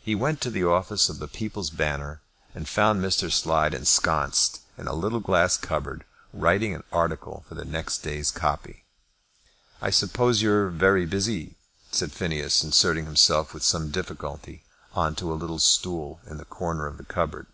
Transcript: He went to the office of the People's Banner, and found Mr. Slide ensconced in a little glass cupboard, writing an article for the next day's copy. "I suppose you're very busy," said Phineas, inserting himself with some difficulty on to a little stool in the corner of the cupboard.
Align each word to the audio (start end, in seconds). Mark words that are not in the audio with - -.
He 0.00 0.14
went 0.14 0.40
to 0.42 0.50
the 0.52 0.62
office 0.62 1.08
of 1.08 1.18
the 1.18 1.26
People's 1.26 1.70
Banner, 1.70 2.20
and 2.54 2.68
found 2.68 3.02
Mr. 3.02 3.32
Slide 3.32 3.74
ensconced 3.74 4.60
in 4.78 4.86
a 4.86 4.92
little 4.94 5.18
glass 5.18 5.56
cupboard, 5.56 6.04
writing 6.32 6.72
an 6.72 6.84
article 6.92 7.44
for 7.48 7.56
the 7.56 7.64
next 7.64 7.98
day's 8.04 8.30
copy. 8.30 8.84
"I 9.82 9.90
suppose 9.90 10.40
you're 10.40 10.68
very 10.68 11.04
busy," 11.04 11.56
said 11.90 12.12
Phineas, 12.12 12.62
inserting 12.62 13.06
himself 13.06 13.52
with 13.52 13.64
some 13.64 13.90
difficulty 13.90 14.62
on 14.94 15.16
to 15.16 15.32
a 15.32 15.34
little 15.34 15.58
stool 15.58 16.20
in 16.28 16.36
the 16.36 16.44
corner 16.44 16.86
of 16.86 16.96
the 16.96 17.04
cupboard. 17.04 17.48